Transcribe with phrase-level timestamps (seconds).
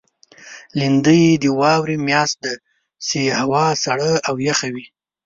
[0.79, 2.53] لېندۍ د واورې میاشت ده،
[3.07, 4.85] چې هوا سړه او یخه وي.